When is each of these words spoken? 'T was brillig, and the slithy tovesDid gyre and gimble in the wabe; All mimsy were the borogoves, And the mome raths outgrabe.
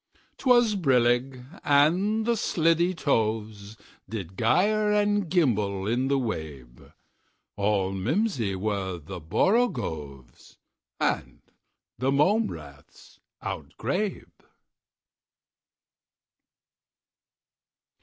'T 0.39 0.49
was 0.49 0.73
brillig, 0.75 1.45
and 1.63 2.25
the 2.25 2.35
slithy 2.35 2.91
tovesDid 2.91 4.35
gyre 4.35 4.91
and 4.91 5.29
gimble 5.29 5.85
in 5.85 6.07
the 6.07 6.17
wabe; 6.17 6.91
All 7.55 7.91
mimsy 7.91 8.55
were 8.55 8.97
the 8.97 9.21
borogoves, 9.21 10.57
And 10.99 11.43
the 11.99 12.11
mome 12.11 12.47
raths 12.47 13.19
outgrabe. 13.43 14.41